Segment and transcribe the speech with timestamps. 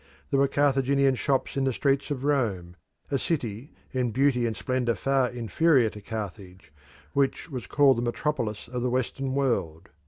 [0.31, 2.75] There were Carthaginian shops in the streets of Rome,
[3.11, 6.73] a city in beauty and splendour far inferior to Carthage,
[7.13, 9.89] which was called the metropolis of the Western world.